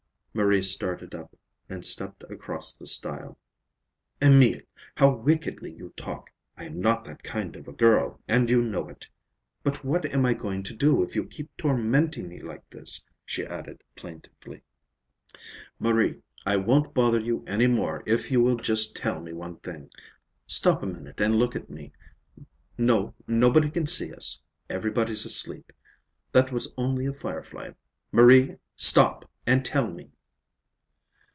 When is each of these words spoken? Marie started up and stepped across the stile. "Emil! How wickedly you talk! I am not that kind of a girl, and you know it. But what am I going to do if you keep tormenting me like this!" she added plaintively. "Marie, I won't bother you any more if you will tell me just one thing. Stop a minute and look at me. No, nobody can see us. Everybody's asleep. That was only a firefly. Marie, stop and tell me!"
Marie 0.33 0.61
started 0.61 1.13
up 1.13 1.35
and 1.67 1.83
stepped 1.85 2.23
across 2.31 2.73
the 2.77 2.87
stile. 2.87 3.37
"Emil! 4.21 4.61
How 4.95 5.13
wickedly 5.13 5.73
you 5.73 5.91
talk! 5.97 6.29
I 6.55 6.63
am 6.63 6.79
not 6.79 7.03
that 7.03 7.21
kind 7.21 7.53
of 7.57 7.67
a 7.67 7.73
girl, 7.73 8.21
and 8.29 8.49
you 8.49 8.61
know 8.61 8.87
it. 8.87 9.05
But 9.61 9.83
what 9.83 10.05
am 10.05 10.25
I 10.25 10.33
going 10.33 10.63
to 10.63 10.73
do 10.73 11.03
if 11.03 11.17
you 11.17 11.25
keep 11.25 11.49
tormenting 11.57 12.29
me 12.29 12.41
like 12.41 12.69
this!" 12.69 13.05
she 13.25 13.45
added 13.45 13.83
plaintively. 13.93 14.61
"Marie, 15.79 16.21
I 16.45 16.55
won't 16.55 16.93
bother 16.93 17.19
you 17.19 17.43
any 17.45 17.67
more 17.67 18.01
if 18.05 18.31
you 18.31 18.39
will 18.39 18.55
tell 18.55 19.19
me 19.21 19.31
just 19.31 19.37
one 19.37 19.57
thing. 19.57 19.89
Stop 20.47 20.81
a 20.81 20.87
minute 20.87 21.19
and 21.19 21.35
look 21.35 21.57
at 21.57 21.69
me. 21.69 21.91
No, 22.77 23.13
nobody 23.27 23.69
can 23.69 23.85
see 23.85 24.13
us. 24.13 24.41
Everybody's 24.69 25.25
asleep. 25.25 25.73
That 26.31 26.53
was 26.53 26.71
only 26.77 27.05
a 27.05 27.11
firefly. 27.11 27.71
Marie, 28.13 28.55
stop 28.77 29.29
and 29.45 29.65
tell 29.65 29.91
me!" 29.91 30.09